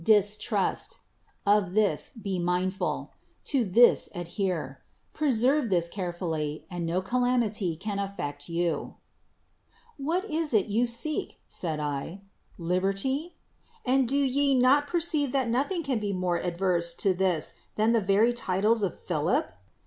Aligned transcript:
Distrust. 0.03 0.97
Of 1.45 1.75
this 1.75 2.09
be 2.09 2.39
mindful: 2.39 3.13
to 3.45 3.63
this 3.63 4.09
adhere: 4.15 4.81
preserve 5.13 5.69
this 5.69 5.87
carefully, 5.89 6.65
and 6.71 6.87
no 6.87 7.03
calamity 7.03 7.75
can 7.75 7.99
affect 7.99 8.49
you." 8.49 8.95
—''What 9.97 10.25
is 10.27 10.55
it 10.55 10.65
you 10.69 10.87
seek?'' 10.87 11.39
said 11.61 11.79
I. 11.79 12.21
''Liberty? 12.57 13.35
x\nd 13.85 14.07
do 14.07 14.17
ye 14.17 14.55
not 14.55 14.87
perceive 14.87 15.33
that 15.33 15.49
nothing 15.49 15.83
can 15.83 15.99
be 15.99 16.13
more 16.13 16.37
adverse 16.37 16.95
to 16.95 17.13
this 17.13 17.53
than 17.75 17.91
the 17.91 18.01
very 18.01 18.33
titles 18.33 18.81
of 18.81 18.97
Philip? 18.99 19.51